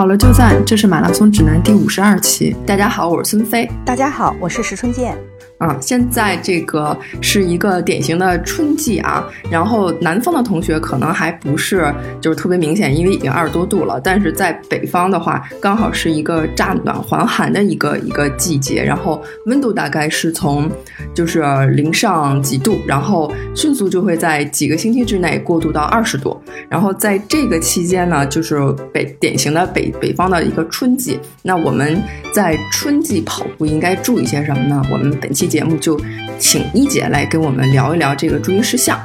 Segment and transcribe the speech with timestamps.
[0.00, 2.56] 好了就赞，这是马拉松指南第五十二期。
[2.64, 3.70] 大家好，我是孙飞。
[3.84, 5.14] 大家好，我是石春健。
[5.60, 14.00] 啊，现在这个是一个典型的春季啊，然后南方的同学可能还不是就是特别明显，因为已经二十多度了。
[14.02, 20.66] 但是在北方的话，刚好是一个乍暖还寒的一个一个季节，然后温度大概是从
[21.14, 26.40] 就是零上几度，然后迅速就会在几个星期之内过渡到二十度。
[26.70, 28.58] 然后在这个期间呢，就是
[28.94, 31.20] 北典型的北北方的一个春季。
[31.42, 34.82] 那我们在春季跑步应该注意些什么呢？
[34.90, 35.49] 我们本期。
[35.50, 36.00] 节目就
[36.38, 38.98] 请一姐来跟我们聊一聊这个注意事项。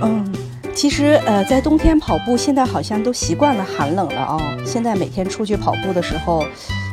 [0.00, 0.32] 嗯，
[0.72, 4.40] 其实呃，在冬天跑步，现在好像都习惯了寒冷了啊。
[4.64, 6.46] 现在每天出去跑步的时候，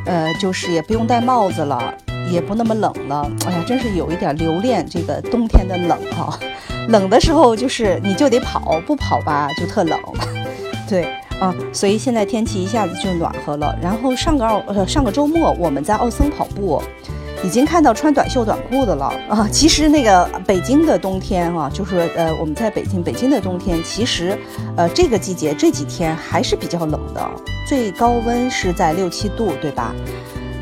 [0.06, 1.94] 呃，就是也不用戴帽子了，
[2.30, 3.30] 也不那么冷了。
[3.46, 6.36] 哎呀，真是有一点留恋这个冬天的冷啊。
[6.88, 9.98] 冷的时候就是你就得跑，不跑吧就特冷。
[10.88, 11.04] 对
[11.40, 13.78] 啊，所以现在天气一下子就暖和了。
[13.80, 16.82] 然后上个奥呃上个周末我们在奥森跑步。
[17.42, 19.48] 已经看到穿短袖短裤的了啊！
[19.50, 24.38] 其实那个北京的冬天啊，就是呃，我们在北京，北京的冬天其实，
[24.76, 27.30] 呃，这个季节这几天还是比较冷的，
[27.66, 29.94] 最高温是在六七度，对吧？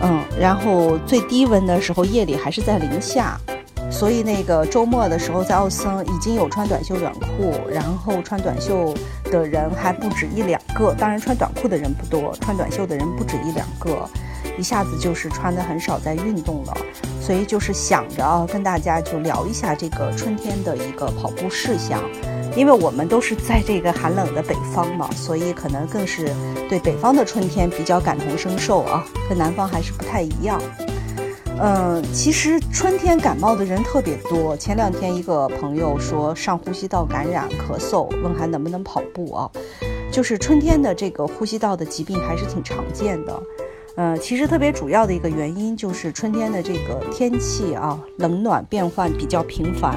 [0.02, 3.36] 嗯，然后最低温的时候夜里还是在零下，
[3.90, 14.08] 所以那个周末的时候在奥森已经有穿短袖短裤，然后穿短袖的人还不止一两个，当然穿短裤的人不多，穿短袖的人不止一两个。
[14.58, 16.76] 一下子就是穿的很少，在运动了，
[17.20, 22.02] 所以就是想着啊，跟大家就聊一下这个春天的一个跑步事项，
[22.56, 26.28] 因为我们都是在这个寒冷的北方嘛，所以可能更是
[26.68, 30.60] 对北方的春天比较感同身受啊，跟南方还是不太一样。
[31.60, 34.56] 嗯，其实春天感冒的人特别多。
[34.56, 39.50] 前两天一个朋友说上呼吸道感染咳嗽，问还能不能跑步啊？
[40.12, 43.42] 就是春天的这个呼吸道的疾病还是挺常见的。
[43.98, 49.96] 呃，其实特别主要的一个原因就是春天的这个天气啊，冷暖变换比较频繁，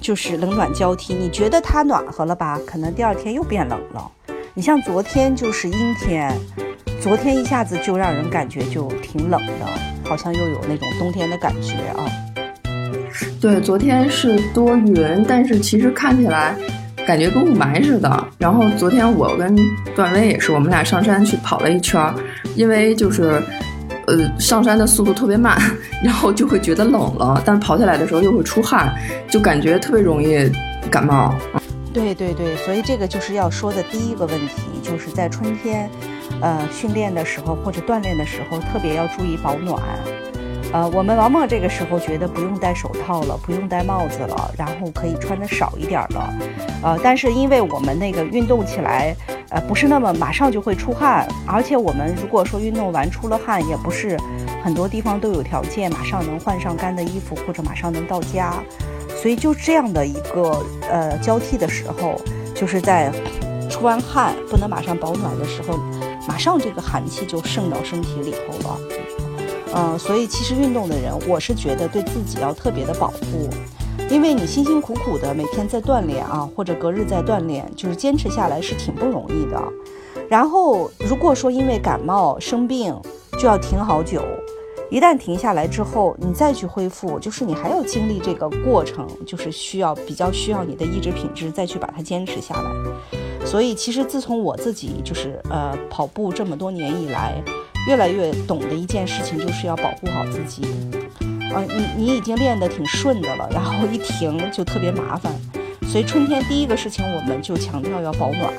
[0.00, 1.14] 就是冷暖交替。
[1.14, 2.58] 你觉得它暖和了吧？
[2.66, 4.10] 可能第二天又变冷了。
[4.52, 6.36] 你像昨天就是阴天，
[7.00, 12.10] 昨天一下子就让人感觉就挺冷的，好像又有那种冬天的感觉啊。
[13.40, 16.56] 对，昨天是多云，但是其实看起来。
[17.06, 18.24] 感觉跟雾霾似的。
[18.38, 19.56] 然后昨天我跟
[19.94, 22.12] 段威也是，我们俩上山去跑了一圈，
[22.54, 23.42] 因为就是，
[24.06, 25.58] 呃，上山的速度特别慢，
[26.02, 28.94] 然后就会觉得冷了，但跑起来的时候又会出汗，
[29.28, 30.50] 就感觉特别容易
[30.90, 31.34] 感冒。
[31.92, 35.88] 对对对，所以这个就是要说的第一个问题，就是在春天，
[36.40, 39.80] 呃，训练的时候或者锻炼的时候，特别要注意保暖。
[40.74, 46.34] 呃，我们往往这个时候觉得不用戴手套了，不用戴帽子了，然后可以穿的少一点了，
[46.82, 49.14] 呃，但是因为我们那个运动起来，
[49.50, 54.18] 呃，不是那么马上就会出汗，而且我们如果说运动完出了汗，也不是
[54.64, 58.52] 很多地方都有条件马上能换上干的衣服或者马上能到家，
[59.22, 60.60] 所以就这样的一个
[60.90, 62.20] 呃交替的时候，
[62.52, 63.12] 就是在
[63.70, 65.78] 出完汗不能马上保暖的时候，
[66.26, 68.76] 马上这个寒气就渗到身体里头了。
[69.76, 73.48] 嗯，所以其实运动的人，我是觉得对自己要特别的保护，
[74.08, 79.60] 因为你辛辛苦苦的每天在锻炼啊，或者隔日在锻炼，就是坚持下来是挺不容易的。
[80.28, 82.94] 然后如果说因为感冒生病
[83.36, 84.22] 就要停好久，
[84.90, 92.70] 一旦停下来之后，你再去恢复，就是你还要经历这个过程，就是需要比较需要你的意志品质再去把它坚持下来。
[93.44, 97.42] 所以其实自从我自己就是呃跑步这么多年以来。
[97.86, 100.62] 越来越懂的一件事情就是要保护好自己，
[101.52, 105.32] 啊，你你已经练得挺顺的了，然后一停就特别麻烦，
[105.86, 108.52] 所以春天第一个事情我们就强调要保暖。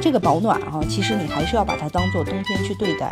[0.00, 3.10] 这个保暖啊，其实你还是要把它当做冬天去对待，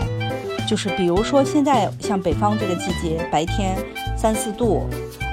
[0.69, 3.77] 就是比如说现在像北方这个季节，白天
[4.17, 4.89] 三四度，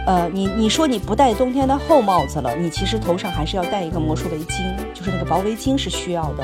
[0.06, 6.44] 呃，你你说你不戴冬天的厚帽子了，你其实头上还是要戴一个魔术围巾，就是那个薄围巾是需要的。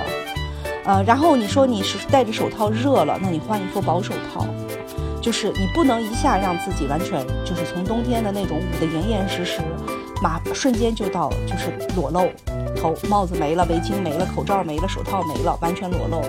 [0.85, 4.45] 呃，然后你说你是戴着手套热了，那你换一副薄手套，
[5.21, 9.61] 就是你不能一下让自己完全就是从冬天的那种捂得严严实实，
[10.21, 12.27] 马瞬间就到就是裸露，
[12.75, 16.21] 头帽子没了，围巾没了，口罩没了，手套没了，完全裸露。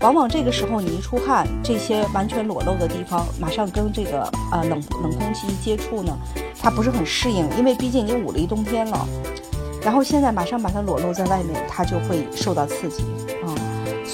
[0.00, 6.14] 往往这个时候你一出汗，这些完全裸露的地方，马上跟这个呃冷冷空气一接触呢，
[6.60, 9.08] 它不是很适应，因为毕竟你捂了一冬天了，
[9.82, 13.02] 然后现在马上把它裸露在外面，它就会受到刺激
[13.46, 13.53] 啊。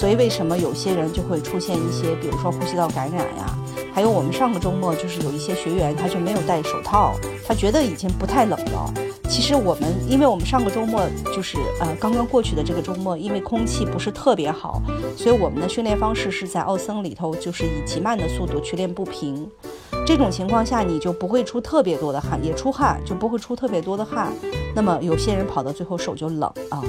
[0.01, 3.55] 所以为什么有些人就会出现一些，比如说呼吸道感染呀？
[3.93, 7.13] 还有我们上个周末就是有一些学员，他就没有戴手套，
[7.47, 8.91] 他觉得已经不太冷了。
[9.29, 14.81] 其实我们，因为我们上个周末就是呃刚刚过去的这个周末，因为空气不是特别好，
[15.15, 19.47] 所以我们的训练方式是在奥森里头，就是以极慢的速度去练步频。
[20.05, 24.31] 这种情况下，你就不会出特别多的汗，也出汗就不会出特别多的汗。
[24.75, 26.83] 那么有些人跑到最后手就冷啊，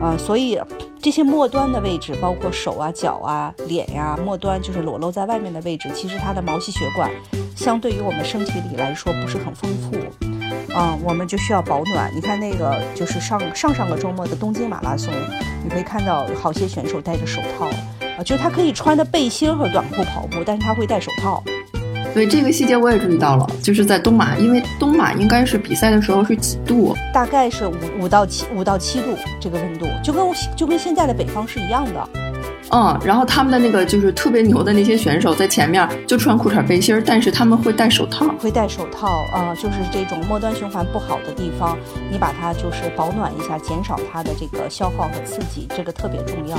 [0.00, 0.60] 啊，所以
[1.00, 7.10] 这些末端的位置，包括手啊、脚啊、脸呀，末端就是裸露在外面的位置，其实它的毛细血管
[7.56, 12.10] 相对于我们身体里来说不是很丰富啊，我们就需要保暖。
[12.14, 15.12] 你看那个就是上上上个周末的东京马拉松，
[15.62, 17.66] 你可以看到好些选手戴着手套
[18.18, 21.42] 啊，就是他可以穿的背心和短裤跑步，但是他会戴手套。
[22.14, 26.94] 对这个细节我也注意到了，就是在东马，因为东马应该是比赛的时候是几度？
[27.12, 30.22] 大概是五五到七五到七度这个温度，就跟
[30.54, 32.08] 就跟现在的北方是一样的。
[32.70, 41.76] 嗯，然后他们的那个就是特别牛的那些选手在前面就穿裤衩背心儿，但是他们会戴手套，会戴手套啊，就是这种末端循环不好的地方，
[42.10, 46.56] 你把它就是保暖一下，减少它的这个消耗和刺激，这个特别重要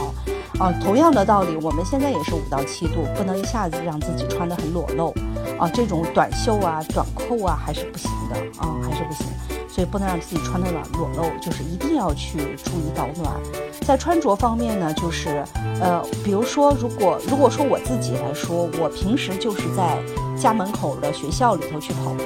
[0.64, 0.72] 啊。
[0.84, 5.16] 同样的道理，我们现在也是五到七度，不能一下子让自己穿得很裸露
[5.58, 9.26] 啊，这种短袖啊、短裤啊还是不行的啊，还是不行。
[9.74, 13.42] 所以不能让自己穿的裸裸露，就是一定要去注意保暖。
[13.82, 15.44] 在穿着方面呢，就是
[15.82, 19.98] 呃，比如说，如果如果说我自己来说，我平时就是在
[20.40, 22.24] 家门口的学校里头去跑步，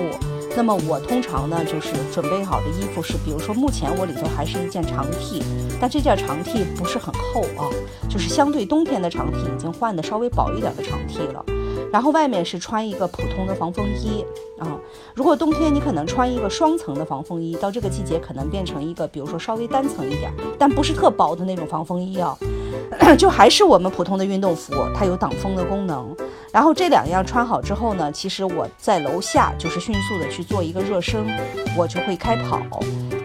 [0.58, 5.42] 那么我通常呢就是准备好的衣服是，比如说目前我里头还是一件长 T，
[5.80, 7.72] 但这件长 T 不是很厚啊，
[8.10, 11.46] 就是相对冬天的长 T 已经换的稍微薄一点的长 T 了。
[11.92, 14.24] 然后外面是穿一个普通的防风衣
[14.60, 14.78] 啊。
[15.14, 22.38] 如果冬天你可能穿一个双层的防风衣，到这个季节可能变成一个，比如说稍微单层一点，但不是特薄的那种防风衣啊，
[23.18, 26.16] 就还是我们普通的运动服，它有挡风的功能。
[26.54, 31.26] 然后这两样穿好之后呢，其实我在楼下就是迅速的去做一个热身，
[31.78, 32.60] 我就会开跑。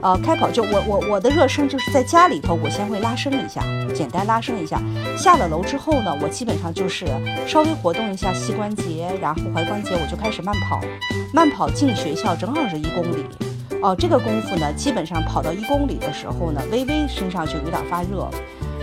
[0.02, 3.62] 呃，开跑就我我我的热身就是在家里头，我先会拉伸一下，
[3.94, 4.82] 简单拉伸一下。
[5.16, 7.06] 下了楼之后呢，我基本上就是
[7.46, 10.80] 稍微活动一下膝关节，然后踝关节，我就开始慢跑。
[11.32, 13.24] 慢跑进学校正好是一公里，
[13.80, 18.28] 哦，这个功夫呢，基本上跑到一公里的时候呢，微微身上就有点发热。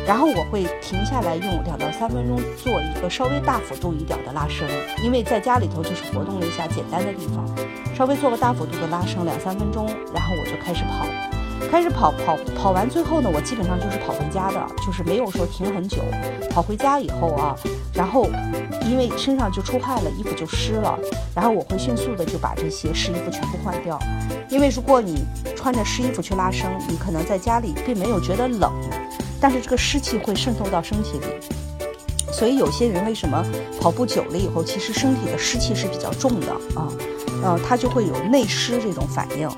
[0.09, 4.67] 然后我会停下来用两到三分钟做一个稍微大幅度一点的拉伸，
[5.03, 7.45] 因为在家里头就是活动了一下简单的地方，
[7.95, 11.05] 稍微做个大幅度的拉伸两三分钟，然后我就开始跑，
[11.69, 15.97] 开始跑跑跑完最后呢，我基本上就是跑回家的，就是没有说停很久。
[16.49, 17.55] 跑回家以后啊，
[17.93, 18.27] 然后
[18.85, 20.97] 因为身上就出汗了，衣服就湿了，
[21.35, 23.99] 然后我会迅速的就把这些湿衣服全部换掉，
[24.49, 25.23] 因为如果你
[25.55, 28.71] 穿着湿衣服去拉伸，你可能在家里并没有觉得冷。
[29.41, 31.25] 但是这个湿气会渗透到身体里，
[32.29, 33.41] 所以有些人为什么
[33.79, 36.91] 跑步久了以后，其实身体的湿气是比较重的啊，
[37.43, 39.49] 呃，他就会有内湿这种反应。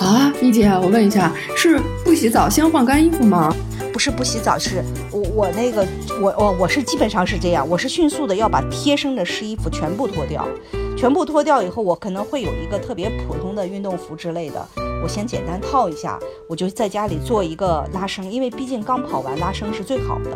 [0.00, 3.54] 啊，一姐，我问一下，是不洗澡先换干衣服吗？
[3.92, 4.82] 不是不洗澡，是
[5.12, 5.86] 我我那个
[6.22, 10.48] 我我我是基本上是这样，我是迅速的要把贴身的湿衣服全部脱掉，
[10.96, 14.66] 全部脱掉以后，我可能会有一个特别普通的运动服之类的。
[15.02, 16.18] 我先简单套一下，
[16.48, 20.30] 我就在家里做一个拉伸，因为毕竟刚跑完，拉伸是最好的。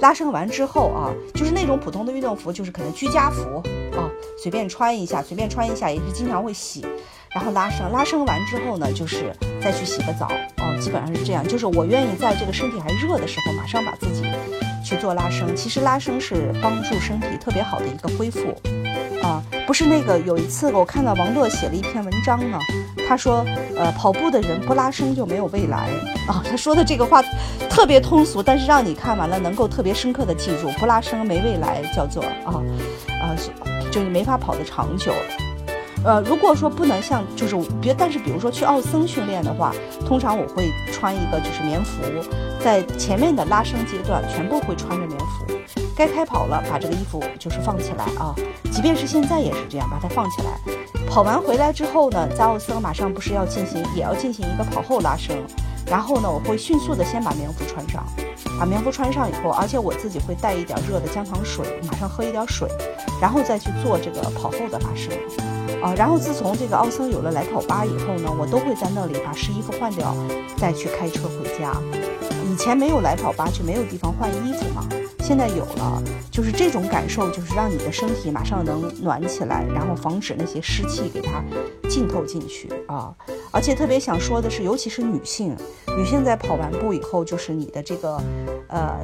[0.00, 3.62] 拉伸完之后啊，就是那种普通的运动服，就是可能居家服
[3.96, 6.84] 啊，随便穿一下，随便穿一下也是经常会洗。
[7.34, 9.32] 然后拉伸，拉伸完之后呢，就是
[9.62, 10.28] 再去洗个澡
[10.58, 11.46] 哦，基本上是这样。
[11.46, 14.24] 就是我愿意在这个身体还热的时候，马上把自己
[14.84, 15.54] 去做拉伸。
[15.54, 18.56] 其实拉伸是帮助身体特别好的一个恢复
[19.22, 19.42] 啊。
[19.66, 22.58] 不是那个有一次我看到王乐写了一篇文章呢。
[23.06, 23.42] 他说
[23.74, 25.88] ：“呃，跑步的人不拉伸就没有未来
[26.26, 26.44] 啊。
[26.50, 27.22] ”他说的这个话
[27.70, 32.60] 特别通俗，但是让你看完了能够特别深刻的记住，不拉伸没未来，叫做啊
[33.22, 33.32] 啊，
[33.90, 35.10] 就是没法跑得长久。
[36.04, 39.72] 呃，如果说不能像就是别，但是比如说去奥森训练的话，
[40.06, 42.02] 通常我会穿一个就是棉服，
[42.60, 45.46] 在前面的拉伸阶段全部会穿着棉服。
[45.96, 48.32] 该开跑了，把这个衣服就是放起来啊，
[48.70, 50.58] 即便是现在也是这样，把它放起来。
[51.08, 55.36] 跑完回来之后呢，在奥森马上不是要进行，也要进行一个跑后拉伸。
[55.90, 58.04] 然后呢，我会迅速的先把棉服穿上，
[58.58, 62.68] 把棉服穿上以后，而且我自己会带一点热的姜糖水，马上喝一点水，
[63.20, 65.12] 然后再去做这个跑后的拉伸。
[65.82, 70.14] 啊，然后自从这个奥森有了来跑吧以后呢，我都会在那里把湿衣服换掉，
[70.56, 71.72] 再去开车回家。
[72.50, 74.86] 以前没有来跑吧，就没有地方换衣服嘛。
[75.28, 81.44] 现在有了，就是这种感受，就是让你的身体马上能暖起来，然后防止那些湿气给它
[81.86, 83.14] 浸透进去啊。
[83.50, 85.54] 而且特别想说的是，尤其是女性，
[85.98, 88.18] 女性在跑完步以后，就是你的这个，
[88.68, 88.98] 呃，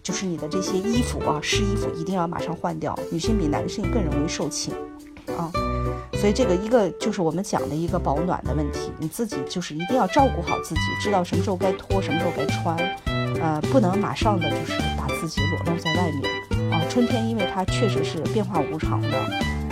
[0.00, 2.96] 就是你的这些衣服啊，湿衣服一定要马上换掉。
[3.10, 4.72] 女性比男性更容易受侵
[5.36, 5.50] 啊，
[6.12, 12.76] 所以这个一个就是我们讲的一个保暖的问题，你自己就是一定要照顾好自己，知道什么时候该脱，什么时候该穿，
[13.44, 16.80] 呃，不能马上的就是把自己裸露在外面啊。
[16.88, 19.08] 春天因为它确实是变化无常的，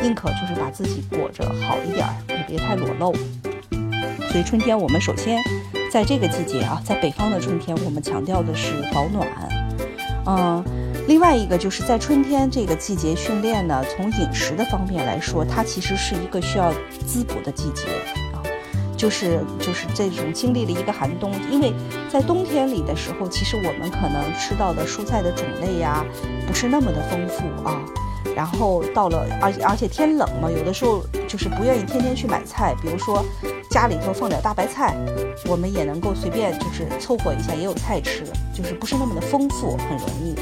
[0.02, 3.14] 宁可就是把自己裹着好一点儿，也别太裸露。
[4.30, 5.42] 所以春天我们首先。
[5.90, 9.28] 在这个季节啊，在北方的春天，我们强调的是保暖。
[10.24, 10.64] 嗯，
[11.06, 16.72] 另外一个就是在春天这个季节训练呢，从饮食的方面来说，它其实是一个需要
[17.06, 17.82] 滋补的季节。
[19.02, 21.74] 就是就是这种经历了一个寒冬，因为
[22.08, 26.04] 在冬天里的时候，其实我们可能吃到的蔬菜的种类呀，
[26.46, 27.82] 不是那么的丰富啊。
[28.36, 33.24] 然后到了，而且而且天冷嘛，有的时候就是不愿意天天去买菜，比如说。
[33.70, 34.94] 家里头放点大白菜，
[35.46, 40.34] 我们也能够随便就是凑合一下，也有菜吃，就是不是那么的丰富，很容易。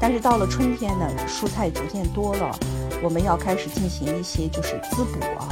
[0.00, 2.58] 但是到了春天呢，蔬菜逐渐多了，
[3.02, 5.48] 我们要开始进行一些就是滋补啊，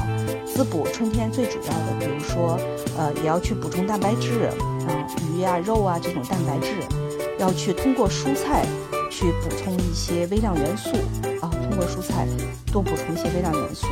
[0.46, 2.58] 滋补春天最主要的，比如说
[2.96, 4.50] 呃，也要去补充蛋白质，
[4.86, 6.74] 啊，鱼啊、肉啊这种蛋白质，
[7.38, 8.64] 要去通过蔬菜
[9.10, 10.90] 去补充一些微量元素
[11.40, 12.26] 啊，通过蔬菜
[12.72, 13.86] 多补充一些微量元素。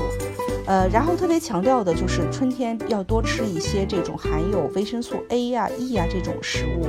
[0.66, 6.86] 呃，然后特别强调的就是春天要多吃一些这种含有维生素 A 呀、E 呀这种食物。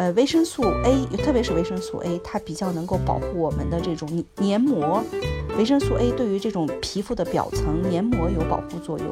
[0.00, 5.04] 呃，维生素 A，特别是维生素 A，它比较能够保护我们的这种黏膜。
[5.58, 9.08] 维生素 A 对于这种皮肤的表层黏膜有保护作用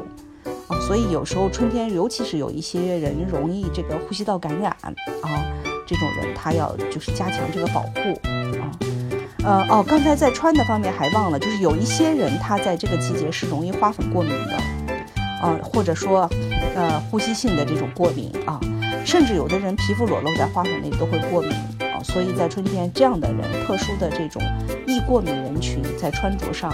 [0.67, 4.71] 啊，所以有时候春天，尤其是有一些人容易这个呼吸道感染
[5.21, 5.45] 啊，
[5.85, 7.99] 这种人他要就是加强这个保护
[8.59, 8.71] 啊。
[9.43, 14.55] 呃哦，刚才在穿的方面还忘了，就是有一些人他在这个季节是容易花粉过敏的，
[15.39, 16.27] 啊，或者说，
[16.73, 18.59] 呃，呼吸性的这种过敏啊，
[19.05, 24.41] 甚至有的人皮肤裸露在花粉内都会过敏啊，所以在春天这样的人，特殊的这种
[24.85, 26.73] 易过敏人群，在穿着上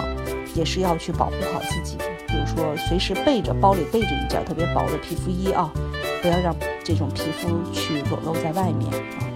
[0.54, 5.72] 也是要去保护好自己，比如说随时备着包里备着一件特别薄的皮肤衣啊，
[6.20, 6.54] 不要让
[6.84, 9.26] 这种皮肤去裸露在外面啊。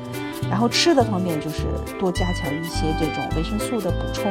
[0.50, 1.62] 然后吃的方面就是
[1.98, 4.24] 多加强一些这种维生素的补充，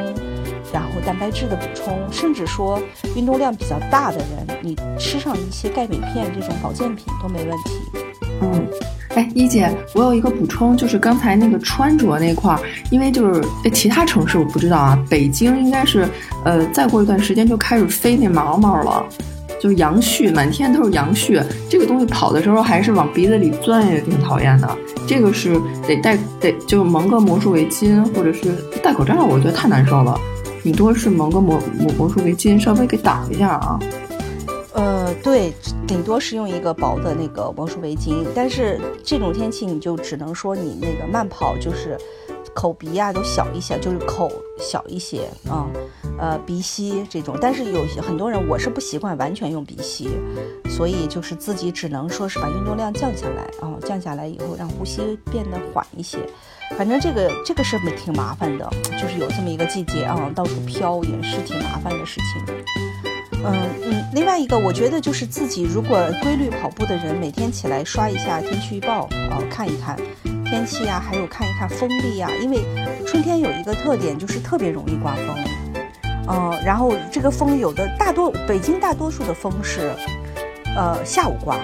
[0.72, 2.80] 然后蛋白质的补充，甚至说
[3.16, 8.09] 运动量比较大的人，你吃上一些钙镁片这种保健品都没问题。
[8.40, 8.68] 嗯，
[9.14, 13.42] 哎，一姐，我有一个补充，就是刚才那个穿着那块儿，因为就是
[13.72, 16.08] 其他城市我不知道啊，北京应该是
[16.44, 19.04] 呃再过一段时间就开始飞那毛毛了。
[19.60, 21.44] 就是杨絮，满天都是杨絮。
[21.68, 24.78] 这个东西跑的时候还是往鼻子里钻，也挺讨厌的。
[25.06, 29.22] 这个是得戴，得就蒙个魔术围巾，或者是戴口罩。
[29.22, 30.18] 我觉得太难受了。
[30.62, 33.78] 顶多是蒙个魔魔魔术围巾，稍微给挡一下啊。
[34.74, 35.52] 呃，对，
[35.86, 38.24] 顶多是用一个薄的那个魔术围巾。
[38.34, 41.98] 但是这种天气，你就只能说你那个慢跑就是。
[42.52, 45.68] 口鼻呀都小一些，就是口小一些啊，
[46.18, 50.10] 呃鼻息这种，但是有些很多人我是不习惯完全用鼻息，
[50.68, 56.18] 所以就是自己只能说是把运动量降下来啊，降下来以后让呼吸变得缓一些。
[56.76, 58.68] 反正这个这个是挺麻烦的，
[59.00, 62.64] 就是有这么一个季节啊，到处飘也是挺麻烦的事情。
[63.44, 69.96] 嗯嗯，另外一个我觉得就是自己如果规律跑步的人，每天起来刷一下天气预报啊，看一看。
[70.44, 72.58] 天气啊，还有看一看风力啊，因为
[73.06, 75.26] 春天有一个特点，就是特别容易刮风。
[76.28, 79.92] 嗯，然后这个风有的大多北京大多数的风是，
[80.76, 81.56] 呃下午刮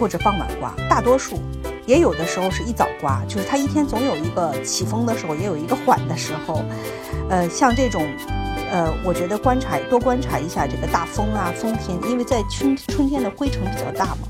[0.00, 1.38] 或者傍晚刮，大多数
[1.86, 6.64] 也有的时候是一早刮，就是它一天总有一个起风的时候，也有一个缓的时候。
[7.28, 8.02] 呃，像这种，
[8.72, 14.28] 呃，我觉得观察多观察一下这个大风啊风天，因为在春春天的灰尘比较大嘛。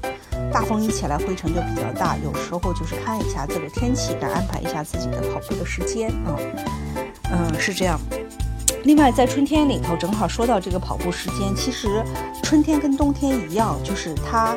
[0.52, 2.16] 大风一起来，灰尘就比较大。
[2.24, 6.36] 有时候就是看一下这个天气，来安排一下自己的跑步的时间啊。
[7.30, 7.98] 嗯，是这样。
[8.82, 12.02] 另外，在春天里头，正好说到这个跑步时间，其实
[12.42, 14.56] 春天跟冬天一样，就是它，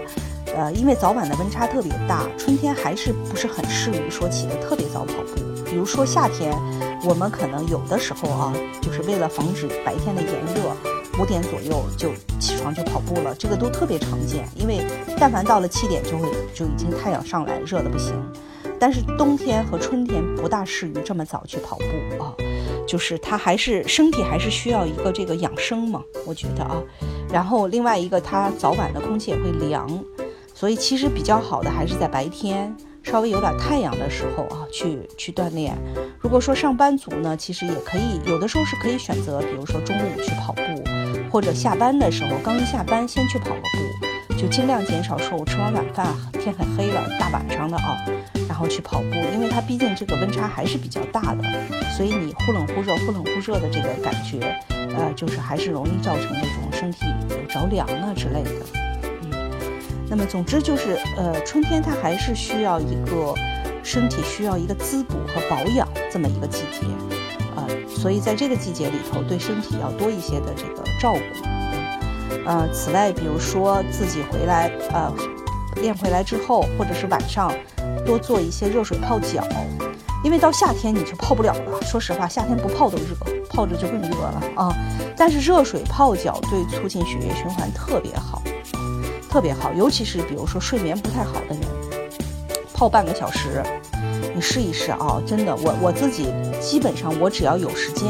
[0.57, 5.54] 呃，因为早晚的温差特别大，春天还是不是很适宜说起得特别早跑步。
[5.75, 6.57] 比如说夏天，
[7.03, 10.71] 我们可能有的时候啊，就是为了防止白天的炎热。
[11.19, 14.47] 五点左右就起床去跑步了，这个都特别常见。
[14.55, 14.87] 因为
[15.19, 18.13] 但凡到了七点，就会就已经太阳上来，热的不行。
[18.79, 22.33] 但是冬天和春天不大适于这么早去跑步啊，
[22.87, 26.81] 就是它还是身体还是需要一个这个养生嘛，我觉得啊。
[27.29, 29.89] 然后另外一个，它早晚的空气也会凉，
[30.53, 32.73] 所以其实比较好的还是在白天。
[33.05, 35.73] 稍微有点太阳的时候啊，去去锻炼。
[36.19, 40.61] 如果说上班族呢，其实也可以，有的时候是可以选择，比如说中午去跑步，
[41.31, 43.61] 或者下班的时候刚一下班先去跑个
[44.27, 48.03] 步，就尽量减少说我吃完晚饭天很黑了，大晚上的啊，
[48.49, 51.43] 然后去跑步，因为它毕竟这个温差还是比较大的，
[51.95, 54.39] 所以你忽冷忽热、忽冷忽热的这个感觉，
[54.97, 58.84] 呃，就是还是容易造成这种身体有着凉啊之类的。
[60.15, 63.33] 嗯，那么总之就是，呃，春天它还是需要一个
[63.83, 66.87] 身体需要一个滋补和保养这么一个季节，
[67.57, 72.39] 呃，所以在这个季节里头，对身体要多一些的这个照顾。
[72.45, 75.13] 呃，此外，比如说自己回来，呃，
[75.81, 77.53] 练回来之后，或者是晚上
[78.05, 79.45] 多做一些热水泡脚，
[80.23, 81.81] 因为到夏天你就泡不了了。
[81.81, 83.17] 说实话，夏天不泡都热，
[83.49, 84.73] 泡着就更热了啊。
[85.17, 88.41] 但是热水泡脚对促进血液循环特别好，
[89.35, 89.73] 特别好。
[89.73, 91.59] 尤其是比如说睡眠不太好的人，
[92.73, 93.61] 泡半个小时，
[94.33, 95.21] 你试一试啊！
[95.27, 96.27] 真的，我我自己
[96.61, 98.07] 基本上我只要有时间，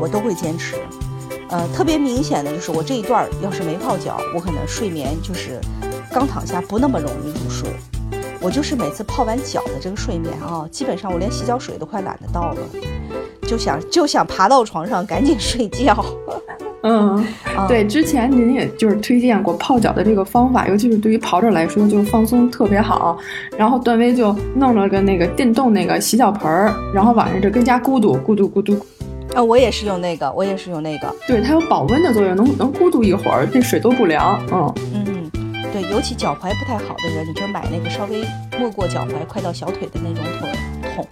[0.00, 0.74] 我都会坚持。
[1.50, 5.60] 呃，特别明显的就是我这一段要是没泡脚，我可能睡眠就是
[6.10, 7.70] 刚躺下不那么容易入睡。
[8.40, 12.58] 我就是每次泡完脚的这个睡眠啊，基本上我连洗脚水都快懒得倒了，
[13.46, 16.04] 就想就想爬到床上赶紧睡觉。
[16.82, 17.26] 嗯，
[17.66, 23.18] 对，之前您也就是推荐过泡脚的这个方法，尤其是对于跑者来说，就是放松特别好。
[23.56, 28.78] 然后段威就弄了个那个电动那个洗脚盆儿，然后晚上就跟家咕嘟咕嘟咕嘟。
[29.34, 34.40] 啊，我也是用那个，我也是用那个，对，它有保温的作用，能能咕嘟一会儿，这水都不凉。
[34.52, 35.30] 嗯嗯，
[35.72, 38.24] 对，尤其脚踝不太好的人，你就买那个稍微
[38.58, 40.48] 没过脚踝，快到小腿的那种桶
[40.94, 41.06] 桶。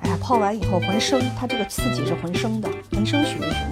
[0.00, 3.71] 哎呀，泡完以后浑身，它这个刺激是浑身的，浑身血液循环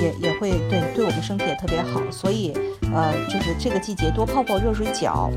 [0.00, 2.00] 也也会对对我们身体也特别好。
[2.10, 2.52] 所以
[2.94, 5.30] 呃，就是这个季节多泡泡热水脚，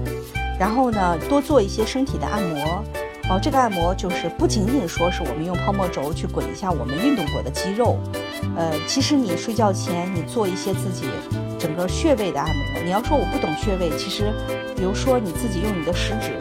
[0.60, 2.84] 然后呢，多做一些身体的按摩。
[3.30, 7.98] 哦，这个按摩就是不仅仅说是我们用泡沫轴去滚一下我们运动过的肌肉，
[8.58, 11.06] 呃，其实你睡觉前你做一些自己
[11.58, 12.84] 整个穴位的按摩。
[12.84, 14.34] 你要说我不懂穴位，其实，
[14.76, 16.34] 比如说你自己用你的食指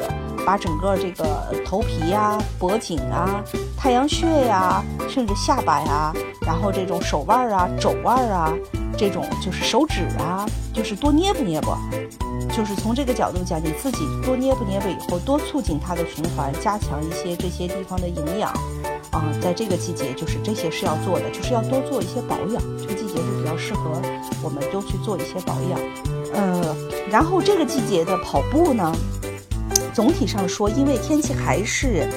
[0.45, 1.25] 把整个这个
[1.65, 3.43] 头皮呀、脖颈啊、
[3.77, 6.13] 太阳穴呀，甚至下巴呀，
[6.47, 8.53] 然后这种手腕啊、肘腕啊，
[8.97, 11.71] 这种就是手指啊，就是多捏不捏不。
[12.55, 18.51] 就是从这个角度讲，你自己多捏不捏吧，以后多促进它的循环，加强一些这些地方的营养，
[19.11, 22.63] 啊，在这个季节就是这些是要做的，就是要多做一些保养。
[22.79, 23.91] 这个季节是比较适合
[24.43, 25.81] 我们多去做一些保养。
[26.35, 26.76] 呃，
[27.11, 28.93] 然后这个季节的跑步呢，
[29.95, 32.09] 总体上说，因为天气还是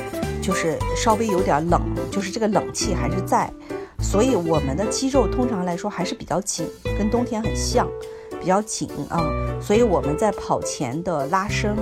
[0.41, 3.51] 就是稍微有点冷，就是这个冷气还是在，
[3.99, 7.87] 所以我们的肌肉通常来说还是比较紧，跟冬天很像。
[8.37, 9.25] 比较紧啊，
[9.59, 11.75] 所以我们在跑前的拉伸、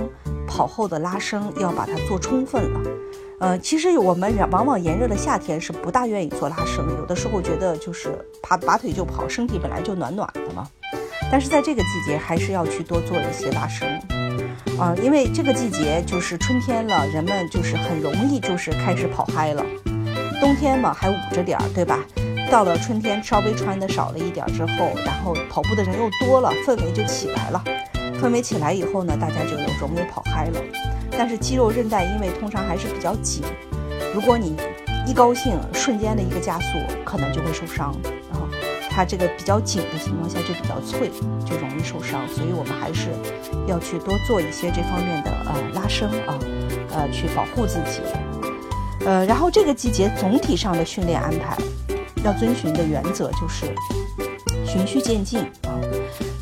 [0.46, 2.80] 跑后的拉伸要把它做充分了。
[3.38, 10.66] 呃，其实我们往往炎热的夏天是不大愿意做拉伸，有的时候觉得就是爬拔腿就跑，身体本来就暖暖的嘛。
[11.30, 14.00] 但是在这个季节还是要去多做一些拉伸
[14.78, 19.64] 啊，因为这个季节就是春天了，人们就是很容易就是开始跑嗨了，
[20.40, 22.00] 冬天嘛还捂着点儿，对吧？
[22.50, 27.62] 到了春天，稍微穿的少了一点之后，然后跑步的人又多了，氛围就起来了。
[28.20, 30.60] 氛围起来以后呢，大家就容易跑嗨了。
[31.16, 33.42] 但是肌肉韧带因为通常还是比较紧，
[34.12, 34.56] 如果你
[35.06, 37.94] 一高兴，瞬间的一个加速，可能就会受伤。
[38.94, 41.10] 它这个比较紧的情况下就比较脆，
[41.44, 42.26] 就容易受伤。
[42.28, 43.08] 所以我们还是
[43.66, 46.38] 要去多做一些这方面的呃拉伸啊，
[46.90, 48.00] 呃去保护自己。
[49.04, 51.56] 呃，然后这个季节总体上的训练安排。
[52.24, 53.66] 要遵循的原则就是
[54.66, 55.76] 循序渐进啊。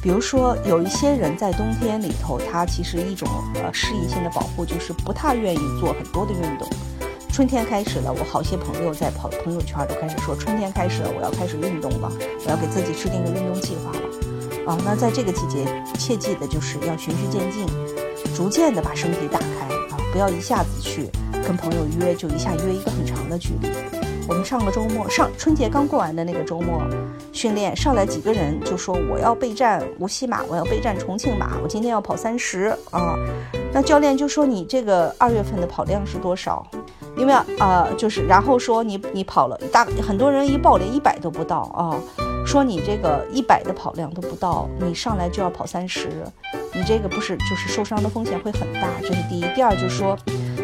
[0.01, 6.69] 比如说，有一些人在冬天里头，他其实一种呃适应性的保护就是不太愿意做很多的运动。
[7.33, 12.13] 春天开始了，我好些朋友在跑朋友圈都开始说，春天开始了，我要开始运动了，
[12.45, 14.71] 我要给自己制定个运动计划了。
[14.71, 15.65] 啊，那在这个季节，
[15.99, 17.67] 切记的就是要循序渐进，
[18.37, 19.47] 逐渐的把身体打开
[19.91, 21.09] 啊，不要一下子去
[21.43, 23.71] 跟朋友约，就一下约一个很长的距离。
[24.29, 26.83] 我们上个周末，上春节刚过完的那个周末，
[27.33, 33.17] 训练上来几个人就说我要备战无锡马，我要备战重庆马，我今天要跑三十啊。
[33.73, 36.65] 那教练就说你这个二月份的跑量是多少？
[37.17, 41.97] 因为啊，就是然后说你你跑了大很多人一报连一百都不到啊，
[42.47, 46.09] 说你这个一百的跑量都不到，你上来就要跑三十，
[46.75, 49.45] 你这个不是就是受伤的风险会很大，这是第一。
[49.55, 50.17] 第二就是说。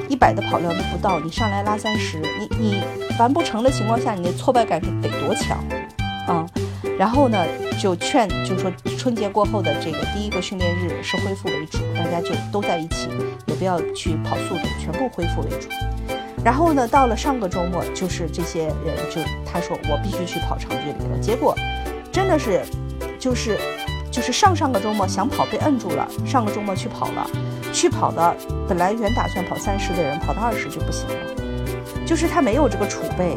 [0.08, 2.82] 一百的跑量都不到，你上来拉三十，你你
[3.18, 5.62] 完不成的情况下，你的挫败感是得多强
[6.26, 6.46] 啊？
[6.98, 7.44] 然后呢，
[7.78, 13.11] 就劝，就说春节过后的这个第一个训练日是恢复为主，大家就都在一起，
[13.44, 15.68] 也不要去跑速度，全部恢复为主。
[16.44, 21.55] 然后呢，到了上个周末，就是这些人就他说我必须去跑长距离了，结果
[22.11, 22.62] 真的是
[23.18, 23.59] 就是
[24.11, 27.27] 就是上上个周末想跑被摁住了，上个周末去跑了。
[27.70, 28.35] 去跑的，
[28.66, 31.16] 本来原打算跑三十的人，跑到二十就不行了，
[32.07, 33.37] 就是他没有这个储备。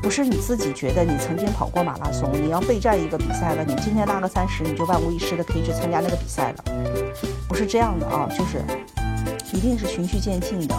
[0.00, 6.64] 不是你自己觉得你曾经跑过马拉松，你要备战一个比赛了，你今天拉个三十，你就万无一失的可以去参加那个比赛了，
[7.48, 8.62] 不是这样的啊，就是
[9.54, 10.74] 一定是循序渐进的，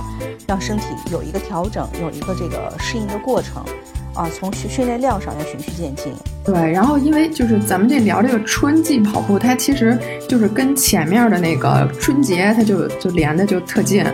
[0.46, 3.64] 让身体有一个调整，有一个这个适应的过程。
[4.14, 6.14] 啊，从训训练量上要循序渐进。
[6.46, 9.98] 对，然后因为就是咱们这聊这个春季跑步，它其实
[10.30, 14.06] 就是跟前面的那个春节，它就就连的就特近。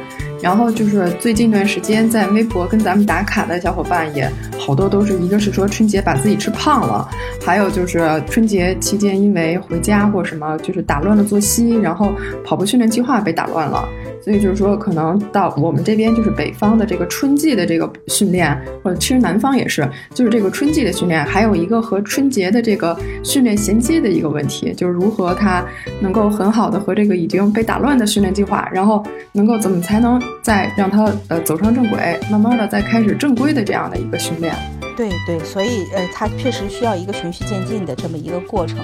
[0.41, 7.07] 然后就是最近一段时间在微博跟咱们打卡的小伙伴也好多，都是一个是说春节把自己吃胖了，
[7.45, 12.11] 还有就是春节期间因为回家或什么，就是打乱了作息，然后
[12.43, 13.87] 跑步训练计划被打乱了。
[14.23, 25.65] 所以就是说，可能到我们这边就是北方的这个春季的这个训练，或者其实南方也是，就是这个春季的训练，还有一个和春节的这个训练衔接的一个问题，就是如何它
[25.99, 34.55] 能够很好的和这个已经被打乱的训练计划，然后能够怎么才能再让他呃走上正轨，慢慢的再开始正规的这样的一个训练。
[34.95, 38.77] 对对，所以呃，他确实需要一个循序渐进的这么一个过程。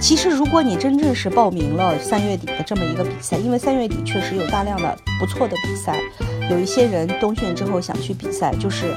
[0.00, 5.98] 其实，如果你真正是报名了三月底的这么一个比赛，因为三月底确实有大量的不错的比赛，
[6.50, 8.94] 有一些人冬训之后想去比赛，就是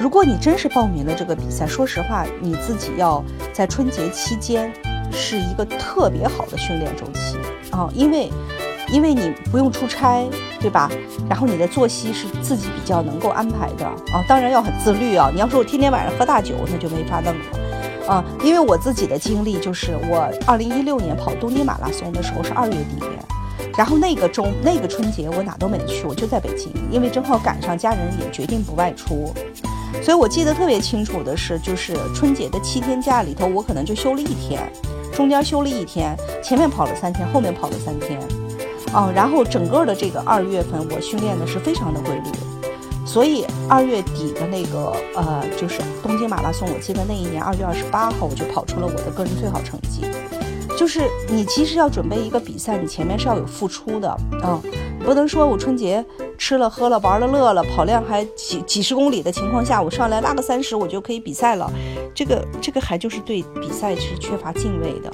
[0.00, 4.70] 如果你真是报名了这个比赛，说实话，你自己要在春节期间
[5.12, 7.36] 是一个特别好的训练周期
[7.70, 8.28] 啊，因为。
[8.90, 10.24] 因为你不用出差，
[10.60, 10.90] 对吧？
[11.28, 15.30] 然后你的作息是自己比较能够安排的啊，当然要很自律啊。
[15.32, 18.24] 你要说我天天晚上喝大酒，那就没法弄了啊。
[18.42, 23.02] 因为我自己的经历就是，我二零一六年跑东京马拉松的时候是二月底，
[23.76, 29.32] 然后那个周那个春节我哪都没去，我就在北京，因为正好赶上家人也决定不外出，
[30.02, 34.60] 所以我记得特别清楚的是，就是春节的七天假里头，我可能就休了一天，
[35.12, 38.18] 中间休了一天，前面跑了三天，后面跑了三天。
[38.94, 42.30] 哦，然后整个的这个二月份，我训练的是非常的规律，
[43.06, 50.02] 所以二月底的那个呃，就是东京马拉松，我记得那一年二月二十八号，我就跑出了我的个人最好成绩。
[50.76, 54.08] 就是你其实要准备一个比赛，你前面是要有付出的
[54.42, 54.60] 啊，
[55.04, 56.04] 不能说我春节
[56.38, 61.68] 吃了喝了玩了乐了，跑量还几几十公里的情况下，我上来拉个三十，我就可以比赛了，
[62.14, 65.12] 这个这个还就是对比赛是缺乏敬畏的。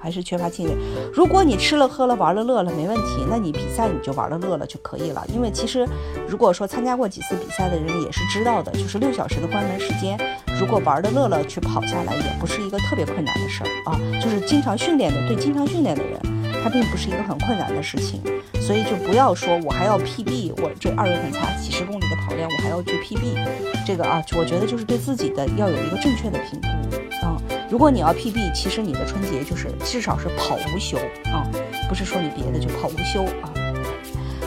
[0.00, 0.74] 还是缺乏敬畏。
[1.12, 5.24] 如果你吃了喝了玩了乐了没问题，那你比赛你就玩了乐了就可以了。
[5.32, 5.86] 因为其实
[6.28, 10.18] 如果说参加过几次比赛的人也是知道的，就是六小时的关门时间，
[10.60, 13.98] 如果玩的乐了去跑下来，也不是一个特别困难的事儿啊。
[14.22, 16.20] 就是经常训练的，对经常训练的人，
[16.62, 18.20] 它并不是一个很困难的事情。
[18.60, 23.38] 所以就不要说我还要 PB，我这二月份才几十公里的跑量，我还要去 PB，
[23.86, 26.66] 这个啊，我觉得就是对自己的要有一个正确的评估
[27.24, 27.38] 啊。
[27.68, 30.96] 如果你要 PB，其实你的春节就是至少是跑无休
[31.32, 31.46] 啊，
[31.88, 33.50] 不是说你别的就跑无休啊。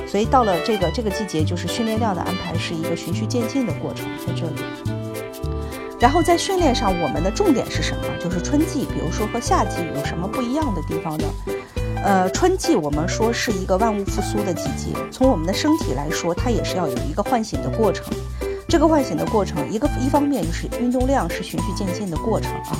[0.08, 4.62] 所以到了这个这个季节，就是训练量的安排是一个循序渐进的过程在这里。
[5.99, 8.03] 然后在训练上，我们的重点是什么？
[8.19, 11.25] 就是春季，比如说和夏季有什么不一样的地方呢？
[12.01, 18.05] 呃，春季我们说是一个万物复苏的季节，从我们的身体来说，它也是要有一个唤醒的过程。
[18.69, 22.79] 这个唤醒的过程，一个一方面就是运动量是循序渐进的过程啊。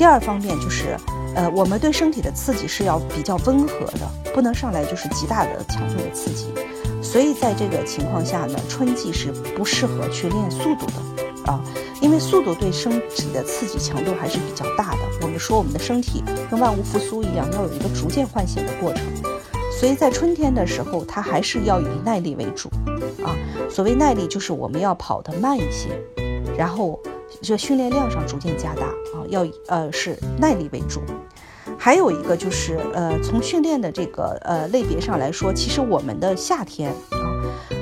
[0.00, 0.96] 第二方面就是，
[1.36, 6.46] 呃，我们对身体的刺激是要比较温和的，不能上来就是极大的强度的刺激。
[7.02, 11.60] 所以在这个情况下呢，春季是不适合去练速度的啊，
[12.00, 15.00] 因为速度对身体的刺激强度还是比较大的。
[15.20, 19.04] 我们说我们的身体跟万物复苏一样，要有一个逐渐唤醒的过程。
[19.78, 22.70] 所以在春天的时候，它还是要以耐力为主
[23.22, 23.36] 啊。
[23.68, 25.90] 所谓耐力，就是我们要跑得慢一些，
[26.56, 26.98] 然后。
[27.42, 31.00] 这训练量上逐渐加大啊，要呃是耐力为主，
[31.78, 37.18] 还有一个就是呃从训练的这个呃类别上来说，其实我们的夏天啊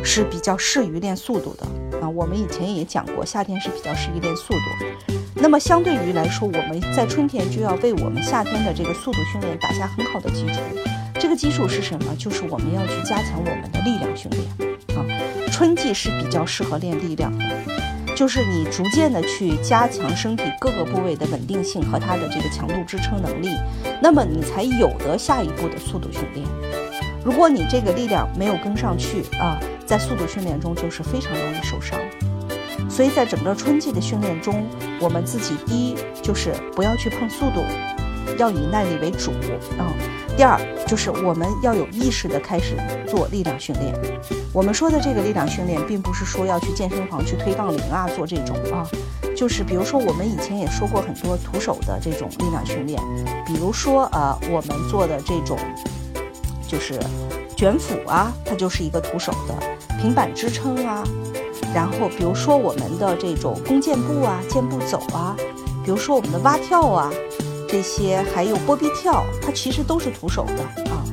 [0.04, 1.66] 是比较适于练速度的
[2.00, 2.08] 啊。
[2.08, 5.12] 我们以前也讲过，夏天是比较适于练速度。
[5.34, 10.60] 那么相对于来说，我们在春天就要为我们夏天的这个速度训练打下很好的基础。
[11.14, 12.14] 这个基础是什么？
[12.16, 14.42] 就是我们要去加强我们的力量训练
[14.98, 15.04] 啊。
[15.50, 17.32] 春季是比较适合练力量。
[18.18, 23.50] 就是你逐渐的去加强身体各个部位的稳定性和它的这个强度支撑能力，
[24.02, 26.44] 那么你才有得下一步的速度训练。
[27.24, 31.96] 如果你这个力量没有跟上去啊，在速度训练中就是非常容易受伤。
[32.90, 34.66] 所以在整个春季的训练中，
[34.98, 37.62] 我们自己第一就是不要去碰速度，
[38.36, 39.30] 要以耐力为主
[39.78, 39.94] 啊。
[40.38, 42.76] 第二就是我们要有意识的开始
[43.08, 43.92] 做力量训练。
[44.52, 48.86] 我们说的这个力量训练，并不是说要去健身房去推杠铃啊，做这种啊，
[49.36, 53.02] 就是比如说我们以前也说过很多徒手的这种力量训练，
[53.44, 55.58] 比如说呃我们做的这种，
[56.68, 57.00] 就是
[57.56, 59.54] 卷腹啊，它就是一个徒手的
[60.00, 61.02] 平板支撑啊。
[61.74, 65.34] 然后比如说我们的这种弓箭步啊、箭步走啊，
[65.84, 67.12] 比如说我们的蛙跳啊，
[67.68, 71.04] 这些还有波比跳，它其实都是徒手的啊。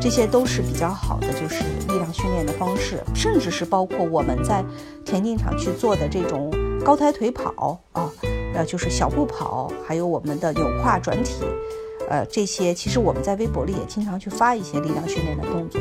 [0.00, 4.64] 这些都是比较好的，就是力量训练的方式，甚至是包括我们在
[5.04, 6.52] 田径场去做的这种
[6.84, 8.10] 高抬腿跑啊，
[8.52, 11.44] 呃，就是小步跑，还有我们的扭胯转体，
[12.08, 15.80] 呃，这些其实我们在微博里也经常去发一些力量训练的动作。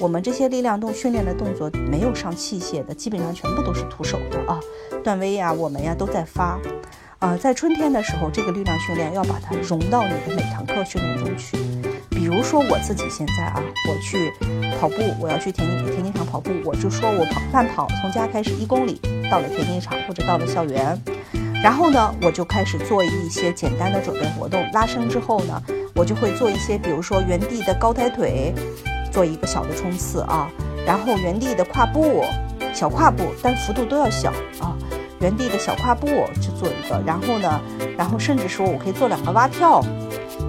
[0.00, 4.58] 我们这些力量动训练的动作没有上器械的，基本上全部都是徒手的啊。
[5.04, 6.58] 段威呀，我们呀都在发。
[7.20, 11.54] 啊，在春天的时候，这个力量训练要把它融到你的每堂课训练中去。
[12.08, 14.32] 比如说我自己现在啊，我去
[14.80, 18.98] 跑步，我要去田径田径场跑步，我就说我跑慢跑，从家开始一公里
[19.30, 20.98] 到了田径场或者到了校园，
[21.62, 25.62] 然后呢，我就开始做一些简单的准备活动，拉伸之后呢，
[25.94, 28.54] 我就会做一些，比如说原地的高抬腿，
[29.12, 30.50] 做一个小的冲刺啊，
[30.86, 32.24] 然后原地的跨步，
[32.72, 34.74] 小跨步，但幅度都要小啊，
[35.20, 36.06] 原地的小跨步
[36.40, 37.60] 去做一个，然后呢，
[37.96, 39.82] 然后甚至说我可以做两个蛙跳。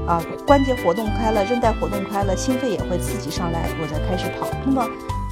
[0.07, 4.47] 啊，关节活动开了，韧带活动开了，心肺也会刺激上来，我再开始跑。
[4.65, 4.86] 那么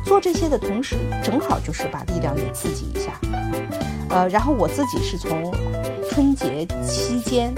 [0.06, 3.12] 做这些的同时，正好就是把力量也刺激一下。
[4.10, 5.52] 呃，然后我自己是从
[6.10, 7.54] 春节期间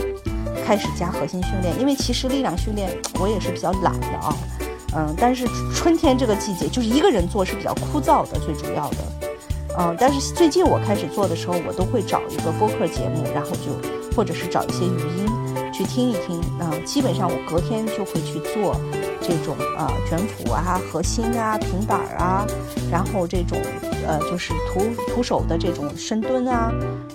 [0.65, 2.89] 开始加核心训练，因为其实力量训练
[3.19, 4.33] 我也是比较懒的啊。
[4.95, 8.97] 嗯，但是春天这个季节就是一个人做是比较枯燥的，最主要的。
[9.77, 15.31] 嗯，但是最近我开始做的时候，我都会找一个播客节目，然后就或者是找一些语音。
[15.73, 18.75] 去听一听嗯，基本上我隔天就会去做
[19.21, 22.45] 这种呃卷腹啊、核心啊、平板儿啊，
[22.91, 23.57] 然后这种
[24.05, 26.71] 呃就是徒徒手的这种深蹲啊，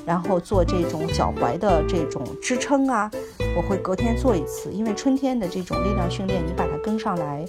[0.06, 3.10] 然后做这种脚踝的这种支撑啊，
[3.56, 7.44] 我会隔天做一次，因为春天的这种力量训练，你把它跟上来，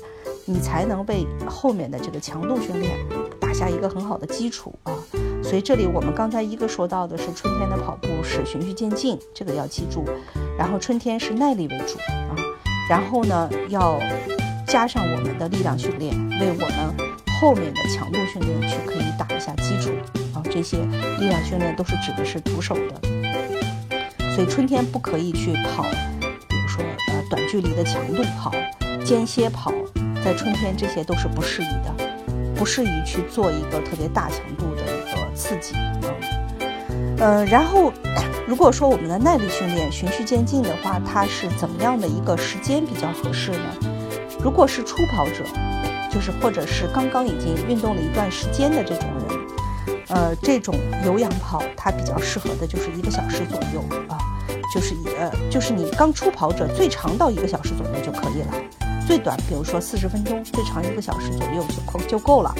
[0.45, 2.97] 你才能为后面的这个强度训练
[3.47, 4.91] 打下一个很好的基础啊。
[5.41, 10.03] 所以这里我们刚才一个说到的是春天的跑步是循序渐进，这个要记住。
[10.57, 12.35] 然后春天是耐力为主啊，
[12.89, 13.97] 然后呢要
[14.67, 16.93] 加上我们的力量训练，为我们
[17.39, 19.91] 后面的强度训练去可以打一下基础
[20.33, 20.43] 啊。
[20.51, 20.79] 这些
[21.17, 25.83] 力量训练都是指的是徒手的，所以春天不可以去跑，
[26.49, 28.51] 比如说呃短距离的强度跑、
[29.05, 29.71] 间歇跑，
[30.21, 32.06] 在春天这些都是不适宜的。
[32.57, 35.93] 不适宜去做一个特别大强度的一个刺激啊，
[37.19, 37.93] 呃，然后
[38.47, 43.75] 如果说我们的耐力训练循序渐进的话，它是怎么样的一个时间比较合适呢？
[44.41, 45.43] 如果是初跑者，
[46.11, 50.73] 就是或者是刚刚已经运动了一段时间的这种人，呃，这种
[51.05, 54.17] 有氧跑它比较适合的就是一个小时左右啊，
[54.73, 58.86] 就是呃，就是你刚初跑者最长到一个小时左右就可以了。
[59.07, 62.53] 最短，比如说四十分钟，最长一个小时左右就够就够了。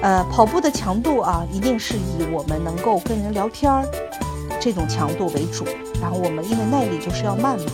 [0.00, 3.84] 呃，跑步的强度啊，一定是以我们能够跟人聊天儿
[4.60, 5.64] 这种强度为主。
[6.00, 7.66] 然后我们因为耐力就是要慢嘛，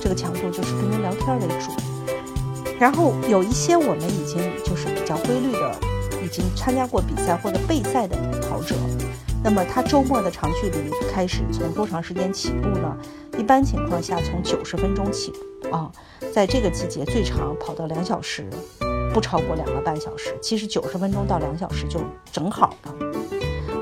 [0.00, 1.70] 这个强度就是跟人聊天为主。
[2.80, 5.76] 然后有一些我们已经就是比较规律的，
[6.24, 8.16] 已经参加过比赛或者备赛的
[8.50, 8.74] 跑者，
[9.40, 12.96] 那么他周末的长距离开始从多长时间起步呢？
[13.38, 15.38] 一般情况下从九十分钟起步
[15.72, 15.90] 啊。
[16.32, 18.48] 在这个季节，最长跑到两小时，
[19.12, 20.36] 不超过两个半小时。
[20.40, 22.94] 其实九十分钟到两小时就正好了。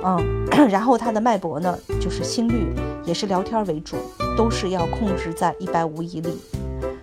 [0.03, 2.75] 嗯， 然后他的脉搏呢，就是心率
[3.05, 3.97] 也是聊天为主，
[4.37, 6.41] 都是要控制在一百五以里。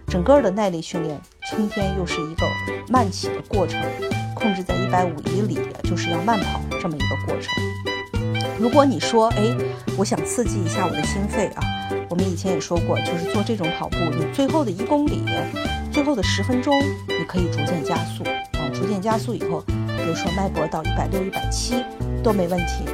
[0.08, 2.48] 整个的耐力训练，春天又是一个
[2.90, 3.80] 慢起的过程，
[4.34, 7.54] 控制在一百五以里，就是要慢跑这么一个过程。
[8.60, 9.56] 如果你说，哎，
[9.98, 11.62] 我想刺激一下我的心肺啊。
[12.10, 15.24] 我们以前也说过，就是做这种跑步，你最后的一公里，
[15.92, 16.74] 最后的十分钟，
[17.08, 21.84] 你可以逐渐加速啊，逐渐加速以后，比如说脉搏到一百六、一百七
[22.24, 22.86] 都没问题，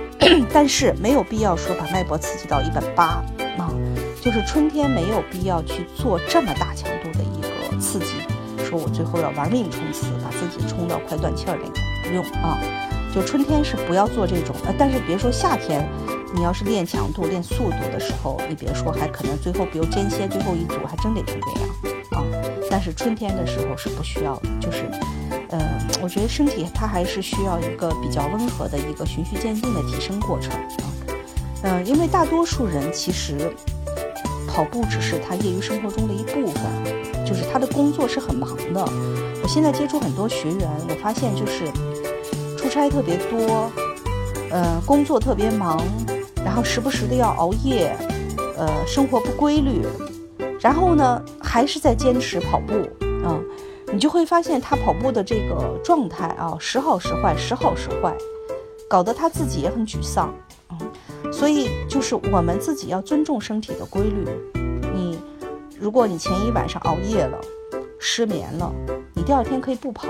[0.51, 3.23] 但是没有必要说把脉搏刺激到一百八
[3.57, 3.71] 啊，
[4.19, 8.15] 就是春天没有必要去做这么大强度的一个刺激，
[8.65, 12.59] 说我最后要玩命冲刺，把自己冲到快断气儿那种，不用啊，
[13.13, 15.87] 就春天是不要做这种，呃，但是别说夏天。
[16.35, 22.25] 你要是练强度、练速度的时候，你别说，还可能最后比如间歇最后一组还真得是这样啊。
[22.71, 24.89] 但是春天的时候是不需要，就是，
[25.51, 25.61] 嗯，
[26.01, 30.83] 我觉得身体它还是需要一个比较温和的一个循序渐进的提升过程啊。
[31.61, 33.53] 嗯，因为大多数人其实
[34.47, 38.83] 跑步只是他业余生活中的一部分，就是他的工作是很忙的。
[39.43, 41.67] 我现在接触很多学员，我发现就是
[42.73, 43.71] 差特别多，
[44.49, 45.79] 呃，工作特别忙。
[46.43, 47.95] 然后时不时的要熬夜，
[48.57, 49.85] 呃，生活不规律，
[50.59, 52.73] 然后呢，还是在坚持跑步
[53.23, 53.39] 啊。
[53.93, 58.11] 你就会发现他跑步的这个状态啊，时好时坏，时好时坏，
[58.89, 60.33] 搞得他自己也很沮丧。
[60.71, 64.27] 嗯，所以就是我们自己要尊重身体的规律。
[64.95, 65.19] 你
[65.79, 67.39] 如果你前一晚上熬夜了，
[67.99, 68.73] 失眠了，
[69.13, 70.07] 你第二天可以不跑。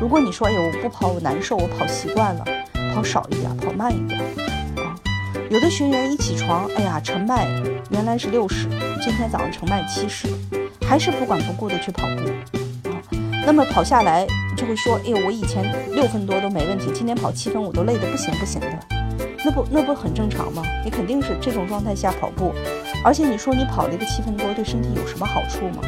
[0.00, 2.44] 如果你说哎呦我不跑我难受，我跑习惯了，
[2.94, 4.18] 跑少一点，跑慢一点。
[4.76, 4.96] 啊，
[5.50, 7.46] 有的学员一起床，哎呀，晨脉
[7.90, 8.66] 原来是六十，
[9.02, 10.26] 今天早上晨脉七十，
[10.88, 12.88] 还是不管不顾的去跑步。
[12.88, 12.96] 啊
[13.46, 18.78] 那么跑下来就会说，哎呦，我以前六分多都没问题，今天跑七分我都累得不行不行的，
[19.44, 20.62] 那不那不很正常吗？
[20.82, 22.54] 你肯定是这种状态下跑步，
[23.04, 25.82] 而且你说你跑了一个七分多，对身体有什么好处吗？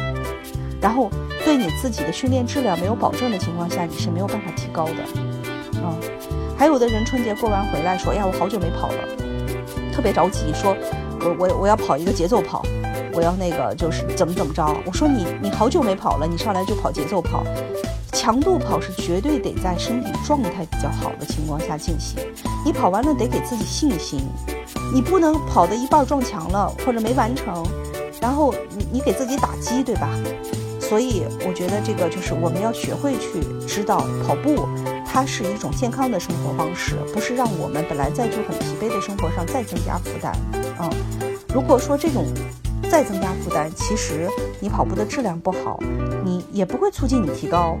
[0.81, 1.09] 然后
[1.45, 4.93] 对你自己的训练质量没有保证的情况下，你是没有办法提高的。
[5.75, 5.99] 嗯，
[6.57, 8.97] 还有的人春节过完回来说，哎呀，我好久没跑了，
[9.93, 10.75] 特别着急，说
[11.21, 12.63] 我我我要跑一个节奏跑。
[13.15, 14.65] 我要那个就是怎么怎么着？
[14.87, 17.43] 我说你你好久没跑了，你上来就跑节奏跑，
[18.11, 22.17] 强度跑是绝对得在身体状态比较好的情况下进行。
[22.65, 24.19] 你跑完了得给自己信心，
[24.91, 27.63] 你不能跑的一半撞墙了或者没完成，
[28.19, 30.09] 然后你你给自己打击，对吧？
[30.87, 34.67] 所以我觉得这个就是我们要学会去知道跑步，
[35.05, 40.31] 它是一种健康的生活方式，不是让我们本来在就很疲惫的生活上再增加负担
[40.77, 40.89] 啊。
[41.53, 42.25] 如果说这种。
[42.91, 45.79] 再增加负担，其实你跑步的质量不好，
[46.23, 47.75] 你也不会促进你提高，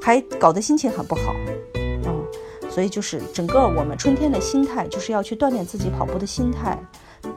[0.00, 1.34] 还搞得心情很不好，
[1.74, 2.24] 嗯，
[2.70, 6.78] 所以就是整个我们春天的心态，就是要去锻炼自己跑步的心态，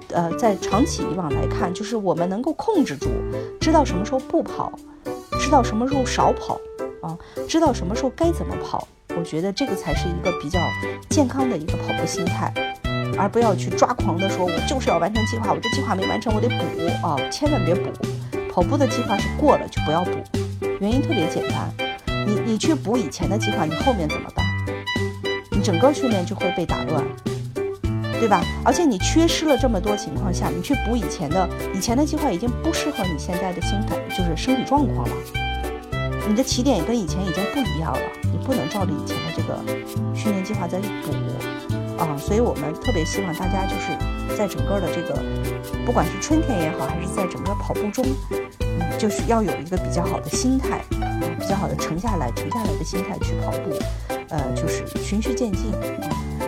[0.10, 3.10] 呃，在长期以往来看，就是我们能够控制住，
[3.60, 4.72] 知道什么时候不跑，
[5.40, 6.60] 知道什么时候少跑，
[7.02, 10.60] 啊，知道什么时候该怎么跑，我觉得这个才是一个比较
[11.10, 12.54] 健康的一个跑步心态。
[13.20, 17.18] 而不要去抓狂的说，我就是要完成计划，我这计划没完成，我得补啊！
[17.32, 17.90] 千万别补，
[18.52, 20.12] 跑步的计划是过了就不要补，
[20.80, 21.74] 原因特别简单，
[22.28, 24.46] 你你去补以前的计划，你后面怎么办？
[25.52, 27.04] 你整个训练就会被打乱，
[28.20, 28.44] 对吧？
[28.66, 35.16] 而且你缺失了这么多情况下，你去补以前的以前的计划已经不适合你现在的心态，就是身体状况了，
[36.28, 39.60] 你的起点跟以前已经不一样了，你不能照着以前的这个
[40.16, 41.14] 训练计划再去补。
[41.98, 45.20] 啊，所以我们特别希望大家就是在整个的这个，
[45.84, 48.06] 不管是春天也好，还是在整个跑步中，
[48.60, 50.80] 嗯，就是要有一个比较好的心态，
[51.40, 53.78] 比较好的沉下来、沉下来的心态去跑步，
[54.30, 55.72] 呃，就是循序渐进，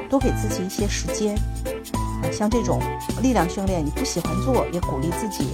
[0.10, 1.36] 多给自己一些时间，
[1.96, 2.82] 啊，像这种
[3.22, 5.50] 力量训练，你不喜欢做，也鼓励自己，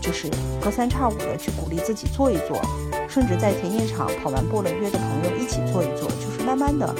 [0.00, 0.30] 就是
[0.60, 2.60] 隔三差五的去鼓励自己做一做，
[3.08, 6.94] 甚至在田径场跑完步了，约着朋友一起做一做，就是慢慢的。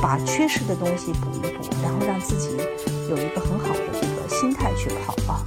[0.00, 2.56] 把缺失的东西补一补，然后让自己
[3.08, 5.44] 有一个很好的这个心态去跑啊。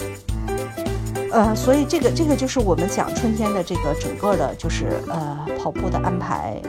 [1.35, 6.61] 呃，所以这个这个就是我们讲春天的这个整个的，就是呃跑步的安排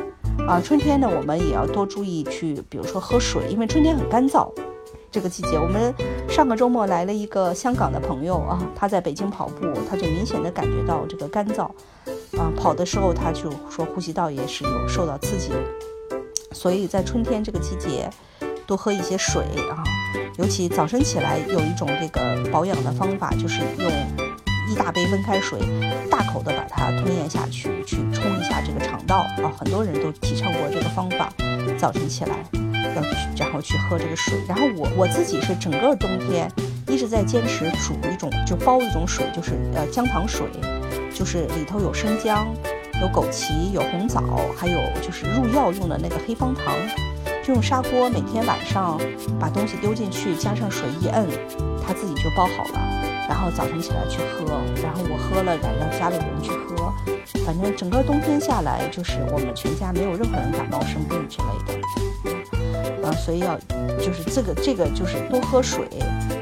[0.44, 0.60] 啊。
[0.60, 4.50] 春天呢，我们也要多注意去，比如说喝水，因为春天很干燥。
[5.12, 5.94] 这个季节，我们
[6.28, 11.62] 上个周末来了一个香港的朋友啊，他在北京跑步，他就明显的感觉到这个干燥
[12.36, 15.52] 啊，跑的时候他就说呼吸道也是有受到刺激。
[16.50, 18.10] 所以在春天这个季节，
[18.66, 19.84] 多喝一些水啊，
[20.38, 24.25] 尤其早晨起来有一种这个保养的方法，就是用
[24.68, 25.58] 一大杯温开水，
[26.10, 29.52] 大口的把它吞咽下去，去冲一下这个肠道啊。
[29.58, 31.32] 很多人都提倡过这个方法，
[31.78, 32.44] 早晨起来
[32.94, 34.34] 要去，然后去喝这个水。
[34.48, 36.50] 然后我我自己是整个冬天
[36.88, 40.46] 一直在坚持煮一种，就煲一种水，就是呃姜糖水，
[41.14, 42.46] 就是里头有生姜。
[42.98, 44.22] 有枸杞，有红枣，
[44.56, 46.74] 还有就是入药用的那个黑方糖，
[47.44, 48.98] 就用砂锅每天晚上
[49.38, 51.26] 把东西丢进去，加上水一摁，
[51.86, 53.05] 它自己就煲好了。
[53.28, 54.46] 然后早晨起来去喝，
[54.82, 56.92] 然后我喝了，然后家里人去喝，
[57.44, 63.06] 反正整个冬天下来，就是我们全家没有任何人感冒生病之类的。
[63.06, 63.56] 啊，所以要
[63.98, 65.84] 就是这个这个就是多喝水，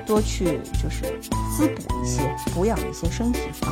[0.06, 1.18] 多去就是
[1.54, 2.22] 滋补一些，
[2.54, 3.68] 补养一些身体啊。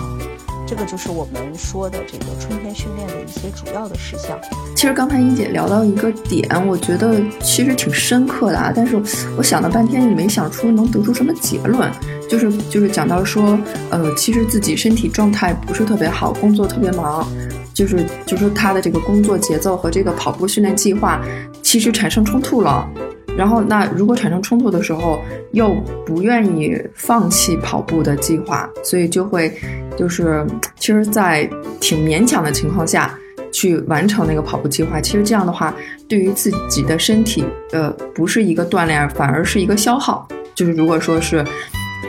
[0.74, 4.40] 这个就是我们说的这个春天训练的一些主要的事项。
[4.74, 8.96] 其实刚才英姐聊到一个点，我觉得其实挺深刻的啊，但是
[9.36, 11.92] 我想了半天也没想出能得出什么结论。
[12.26, 13.58] 就是就是讲到说，
[13.90, 17.28] 呃，其实自己身体状态不是特别好，工作特别忙，
[17.74, 21.22] 就是就是他的这个工作节奏和这个跑步训练计划
[21.62, 22.88] 其实产生冲突了。
[23.36, 25.20] 然后那如果产生冲突的时候，
[25.52, 25.74] 又
[26.06, 29.52] 不愿意放弃跑步的计划，所以就会。
[29.94, 30.42] 就是，
[30.78, 31.46] 其实，在
[31.78, 33.14] 挺勉强的情况下
[33.52, 35.74] 去完成那个跑步计划，其实这样的话，
[36.08, 40.26] 对于自己的身体，呃，不是一个锻炼，反而是一个消耗。
[40.54, 41.44] 就是如果说是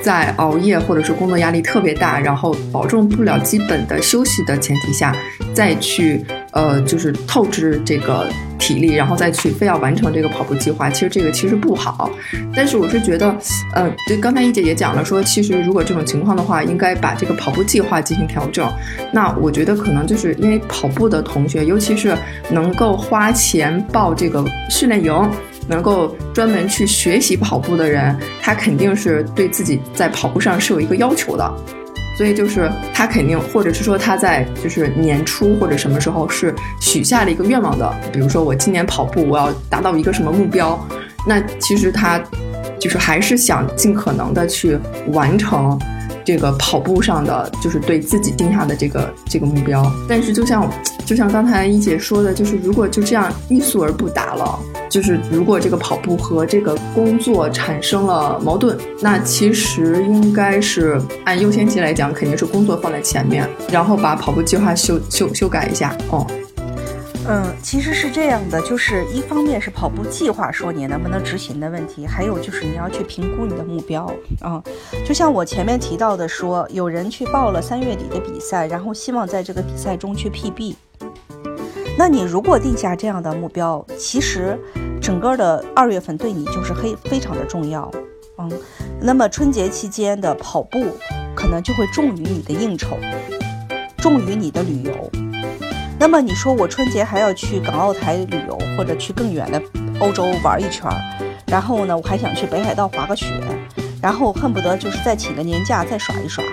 [0.03, 5.15] 在熬夜或者是工作压力特别大，然后保证不了基本的休息的前提下，
[5.53, 8.27] 再去呃就是透支这个
[8.59, 12.11] 体力，然后再去非要完成这个跑步计划，其实这个其实不好。
[12.53, 13.33] 但是我是觉得，
[13.73, 18.69] 呃，对，刚才一姐也讲了，说其实如果这种情况的话，应该把这个跑步计划进行调整。
[19.13, 22.13] 那我觉得可能就是因为跑步的同学，尤其是
[22.51, 25.31] 能够花钱报这个训练营。
[25.67, 31.53] 能够专门去学习跑步的人，他肯定是对自己在跑步上是有一个要求的，
[32.17, 40.79] 所以就是他肯定，或者是说他在就是年初或者什么时候是许下了一个愿望的，比如说我今年跑步我要达到一个什么目标，
[41.27, 42.21] 那其实他
[42.79, 45.79] 就是还是想尽可能的去完成。
[46.25, 50.69] 这个跑步上的就是对自己定下的这个这个目标，但是就像
[51.05, 54.59] 就像刚才一姐说的，就是如果就这样欲速而不达了，
[54.89, 66.25] 就是如果这个跑步和这个工作产生了矛盾，那其实应该是按优先级来讲，肯定是工作放在前面，然后把跑步计划修修修改一下哦。
[67.25, 74.11] 嗯其实是这样的，就是一方面是跑步计划说你能不能执行的问题，还有就是你要去评估你的目标
[74.41, 74.61] 啊。
[75.05, 80.75] 就像我前面提到的，说有人去报了三月底的比赛，然后希望在这个比赛中去 PB。
[81.97, 84.59] 那你如果定下这样的目标，其实
[85.01, 87.89] 整个的二月份对你就是非非常的重要。
[88.37, 88.51] 嗯，
[88.99, 90.87] 那么春节期间的跑步
[91.35, 92.97] 可能就会重于你的应酬，
[93.97, 95.22] 重于你的旅游。
[95.99, 99.61] 那么你说我春节还要去港澳台旅游，或者去更远的
[99.99, 100.97] 欧洲玩一圈儿，
[101.47, 103.27] 然后呢，我还想去北海道滑个雪，
[104.01, 106.43] 然后恨不得就是再请个年假再耍一耍，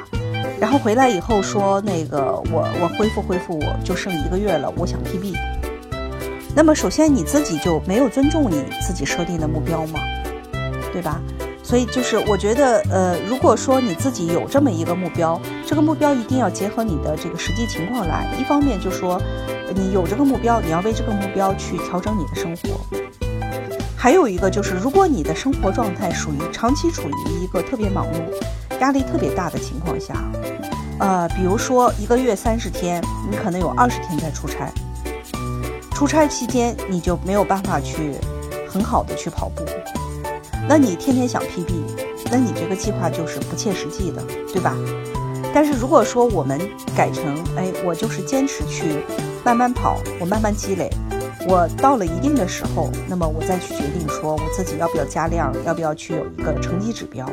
[0.60, 5.34] 然后回来以后说那个我我恢复恢复，我就剩一个月了，我想 PB。
[6.54, 10.00] 那么首先你自己就没有尊重你自己设定的目标吗？
[10.92, 11.20] 对吧？
[11.70, 18.26] 所以就是我觉得，呃，如果说你自己有这么一个目标，这个目标一定要结合你的这个实际情况来。
[18.40, 19.22] 一方面就说，
[19.72, 22.80] 你有这个目标，你要为这个目标去调整你的生活。
[23.96, 30.16] 还有一个就是，如果你的生活状态属于长期处于一个特别忙碌、压力特别大的情况下，
[30.98, 33.00] 呃，比如说一个月三十天，
[33.30, 34.72] 你可能有二十天在出差，
[35.94, 38.16] 出差期间你就没有办法去
[38.68, 39.62] 很好的去跑步。
[40.70, 41.72] 那你天天想 PB，
[42.30, 44.76] 那你这个计划就是不切实际的，对吧？
[45.52, 46.60] 但是如果说我们
[46.96, 47.24] 改成，
[47.56, 49.02] 哎，我就是坚持去
[49.44, 50.88] 慢慢跑，我慢慢积累，
[51.48, 57.28] 我到了一定的时候，那么我再去决定说我自己要不要加量，要不要去有一个成绩指标。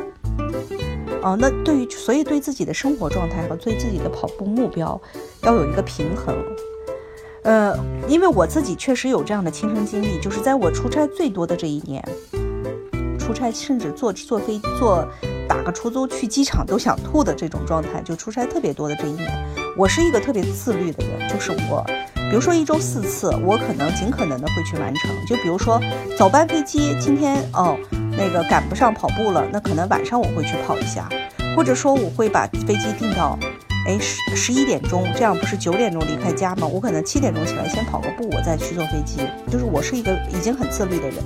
[1.22, 5.00] 哦，那对于所以对自己的生活状态和对自己的跑步目标
[5.42, 6.34] 要有一个平衡。
[7.44, 7.72] 呃，
[8.08, 12.04] 因为我自己确实有这样的亲身经历，就是在我出差最多的这一年。
[13.28, 15.06] 出差甚至坐坐飞坐
[15.46, 19.30] 打个出租去机场都想吐的这种状态，就出差特别多的这一年，
[19.76, 21.84] 我是一个特别自律的人，就是我，
[22.30, 25.10] 比如说一周四次，我可能尽可能的会去完成。
[25.26, 25.78] 就比如说
[26.16, 27.76] 早班飞机今天哦
[28.12, 31.06] 那个赶不上跑步了，那可能晚上我会去跑一下，
[31.54, 33.38] 或者说我会把飞机订到。
[33.88, 36.66] 哎，十十一点钟，这样不是九点钟离开家吗？
[36.66, 39.20] 我可能七点钟起来先跑个步，我再去坐飞机。
[39.50, 41.24] 就是我是一个已经很自律的人，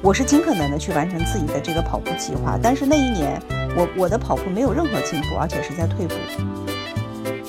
[0.00, 2.56] 我是尽可能的去完成自己的这个跑步计划。
[2.62, 3.42] 但是那一年，
[3.76, 6.14] 我我的跑步没有任何进步，而且是在退步。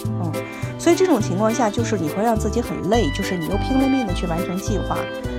[0.08, 0.34] 嗯，
[0.80, 4.98] 所以这种情况下，就是你会让自己很累，就是你又拼了命的去完成计划，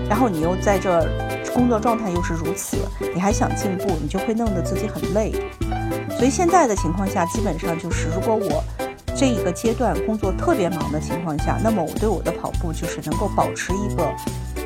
[0.09, 1.05] 然后你又在这
[1.53, 2.77] 工作状态又是如此，
[3.13, 5.33] 你还想进步，你就会弄得自己很累。
[6.17, 8.63] 所以现在的情况下，基本上就是如果我。
[9.19, 14.07] 这一个阶段工作特别忙的情况下，那么我对我的跑步就是能够保持一个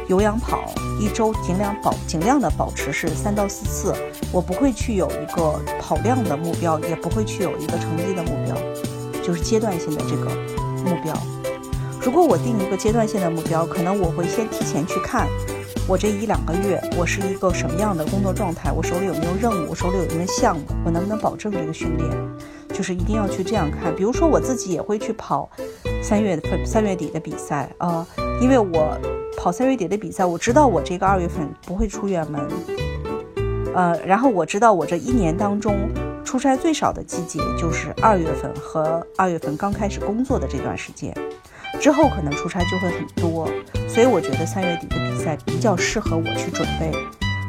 [0.09, 3.95] 有氧跑，一周尽量保尽量的保持是三到四次，
[4.33, 8.57] 我不会去有一个跑量的目标，也不会去有一个成绩的目标，
[9.23, 10.25] 就是阶段性的这个
[10.85, 11.15] 目标。
[12.03, 15.29] 如果我定一个阶段性的目标，可能我会先提前去看
[15.87, 22.11] 我这一两个月我是一个什么样的工作状态，我手里有没有任务，我手里有没有项目，我能不能保证这个训练。
[22.81, 25.47] 就是一定要去这样看，比如说我自己也会去跑
[26.03, 28.07] 三月份、三月底的比赛啊，
[28.41, 28.99] 因为我
[29.37, 32.41] 跑三月底的比赛，我知道我这个二月份不会出远门，
[33.75, 35.91] 呃，然后我知道我这一年当中
[36.25, 41.15] 出差最少的季节就是二月份和二月份刚开始工作的这段时间，
[41.79, 43.47] 之后可能出差就会很多，
[43.91, 46.91] 所以我觉得三月底的比赛比较适合我去准备，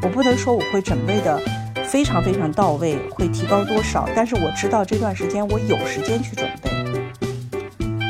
[0.02, 1.40] 我不能说我会准备的。
[1.84, 4.08] 非常非常到位，会提高多少？
[4.14, 6.70] 但是我知道这段时间我有时间去准备，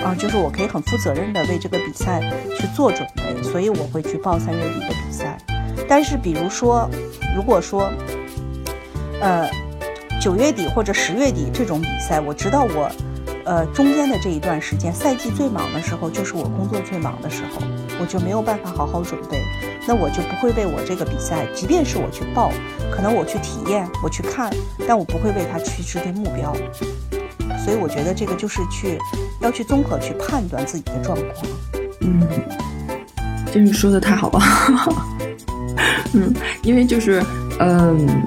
[0.02, 2.20] 啊，就是我可以很负责任的为这个比赛
[2.58, 5.36] 去做准备，所以我会去报三月底的比赛。
[5.88, 6.88] 但是比如说，
[7.34, 7.90] 如果说，
[9.20, 9.48] 呃，
[10.20, 12.90] 九月底或者十月底这种比赛，我知道我，
[13.44, 17.62] 呃，中间的这一段时间，赛季最忙的时候，就是我工作最忙的时候，
[18.00, 19.42] 我就没有办法好好准备，
[19.86, 22.50] 那我就不会为我这个比赛，即便是我去报，
[22.94, 24.52] 可能我去体验，我去看，
[24.86, 26.54] 但我不会为它去制定目标。
[27.64, 28.98] 所以我觉得这个就是去
[29.40, 31.46] 要去综合去判断自己的状况。
[32.00, 32.28] 嗯，
[33.52, 34.40] 真是说的太好了。
[36.12, 37.22] 嗯，因为就是
[37.58, 38.22] 嗯，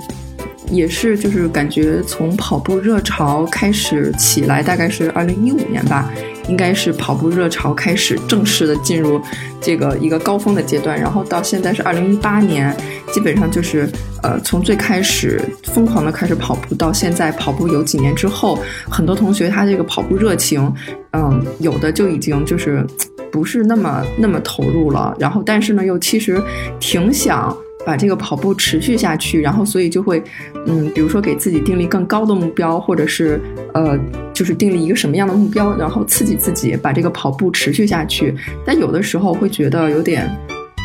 [0.72, 6.10] 也是就是感觉从跑步热潮开始起来，大概是二零一五年吧，
[6.48, 9.22] 应该是跑步热潮开始正式的进入
[9.60, 12.76] 这个一个高峰的阶段，然后到现在是二零一八年，
[13.12, 13.90] 基本上就是
[14.22, 20.74] 呃从最开始疯狂的开始跑步到现在跑步有几年之后，很多同学他这个跑步热情，
[21.14, 22.86] 嗯，有的就已经就是
[23.32, 26.42] 不是那么那么投入了，然后但是呢又其实
[26.80, 27.56] 挺想。
[27.86, 30.22] 把这个跑步持续下去，然后所以就会，
[30.66, 33.40] 嗯，比如说给自己定立更高的目标，或者是
[33.74, 33.98] 呃，
[34.34, 38.34] 就是定立一个什么样的目标，然后刺激自己把这个跑步持续下去。
[38.66, 40.30] 但有的时候会觉得有点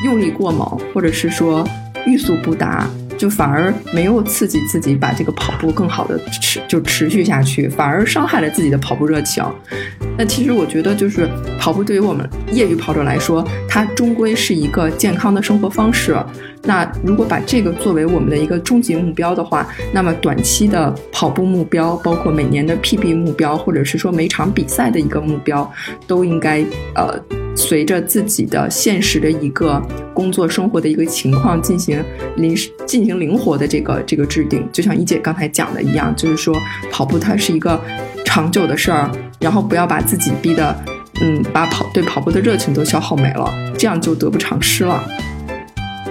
[0.05, 1.67] 用力过猛，或者是说
[2.07, 2.89] 欲速不达。
[3.19, 9.45] 就反而没有刺激自己把这个跑步更好的持就持续下去，反而伤害了自己的跑步热情。
[10.19, 16.17] 那其实我觉得，就是跑步对于我们业余跑者来说，它终归是一个健康的生活方式。
[16.63, 25.71] 那如果把这个作为我们的一个终极目标的话，那么短期的跑步目标，包括每年的 PB 目标，或者是说每场比赛的一个目标，
[26.07, 27.19] 都应该呃。
[27.61, 29.81] 随着自己的现实的一个
[30.15, 32.03] 工作生活的一个情况进行
[32.37, 36.57] 临时进行灵活的这个这个制定，就像一姐刚才讲的一样，就是说
[36.91, 37.79] 跑步它是一个
[38.25, 40.75] 长久的事儿，然后不要把自己逼得
[41.21, 45.05] 嗯把跑对跑步的热情都消耗没了，这样就得不偿失了。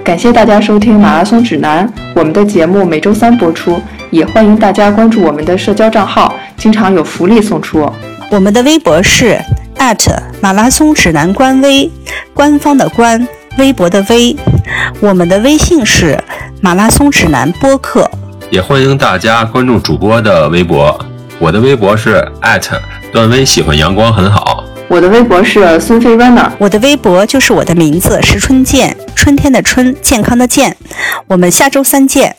[0.04, 3.82] 感谢大家收听马拉松指南，我们的节目每周三播出，
[4.12, 7.92] 也欢迎大家关注我们的社交账号，经常有福利送出。
[8.32, 9.36] 我们的微博是。
[10.42, 11.90] 马拉松指南官微，
[12.34, 13.28] 官方的官，
[13.58, 14.36] 微博的微。
[15.00, 16.22] 我们的微信是
[16.62, 18.10] 马拉松指南播客，
[18.52, 20.98] 也欢迎大家关注主播的微博。
[21.40, 22.24] 我的微博是
[23.12, 24.64] 段威，喜欢阳光很好。
[24.88, 30.76] 我的微博是孙飞 runner，我的微博就是我的名字石春健，春天的春，健康的健。
[31.28, 32.36] 我们下周三见。